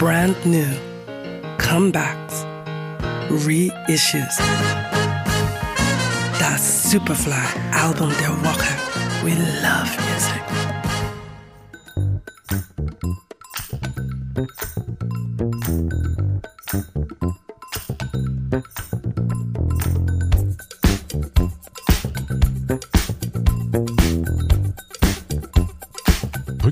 [0.00, 0.66] brand new,
[1.58, 2.46] comebacks,
[3.28, 4.38] reissues.
[6.38, 8.72] Das Superfly-Album der Woche.
[9.22, 10.40] We love music.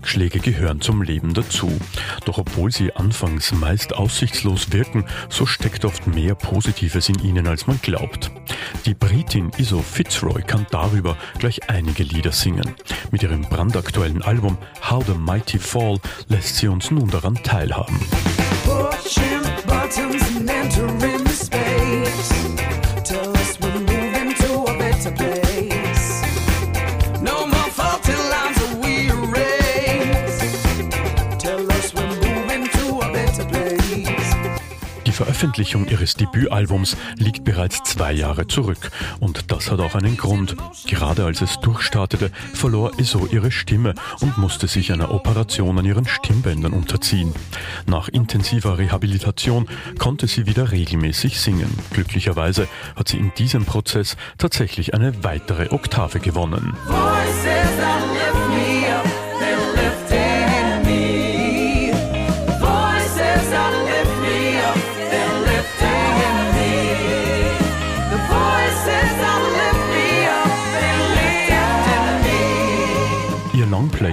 [0.08, 1.70] Rückschläge gehören zum Leben dazu.
[2.24, 7.66] Doch obwohl sie anfangs meist aussichtslos wirken, so steckt oft mehr Positives in ihnen, als
[7.66, 8.30] man glaubt.
[8.86, 12.74] Die Britin Iso Fitzroy kann darüber gleich einige Lieder singen.
[13.10, 14.56] Mit ihrem brandaktuellen Album
[14.88, 15.98] How the Mighty Fall
[16.28, 18.00] lässt sie uns nun daran teilhaben.
[18.64, 21.17] Pushing buttons and entering
[35.18, 38.92] Veröffentlichung ihres Debütalbums liegt bereits zwei Jahre zurück.
[39.18, 40.54] Und das hat auch einen Grund.
[40.86, 46.06] Gerade als es durchstartete, verlor Iso ihre Stimme und musste sich einer Operation an ihren
[46.06, 47.34] Stimmbändern unterziehen.
[47.84, 51.76] Nach intensiver Rehabilitation konnte sie wieder regelmäßig singen.
[51.90, 56.76] Glücklicherweise hat sie in diesem Prozess tatsächlich eine weitere Oktave gewonnen.
[56.86, 58.17] Voices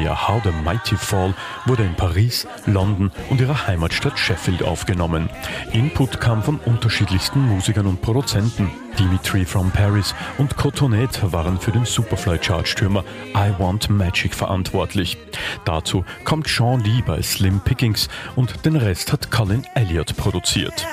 [0.05, 1.33] Longplayer How the Mighty Fall
[1.65, 5.29] wurde in Paris, London und ihrer Heimatstadt Sheffield aufgenommen.
[5.73, 8.69] Input kam von unterschiedlichsten Musikern und Produzenten.
[8.99, 13.03] Dimitri from Paris und Cotonet waren für den Superfly-Chartstürmer
[13.35, 15.17] I Want Magic verantwortlich.
[15.65, 20.85] Dazu kommt Sean Lee bei Slim Pickings und den Rest hat Colin Elliott produziert.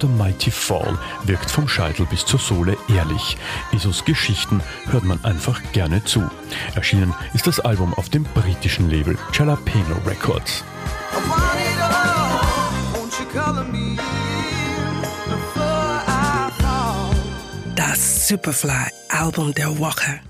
[0.00, 3.36] The Mighty Fall wirkt vom Scheitel bis zur Sohle ehrlich.
[3.72, 6.28] Isos Geschichten hört man einfach gerne zu.
[6.74, 10.64] Erschienen ist das Album auf dem britischen Label Jalapeno Records.
[17.76, 20.20] Das Superfly-Album der Woche.